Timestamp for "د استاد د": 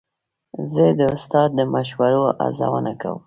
0.99-1.59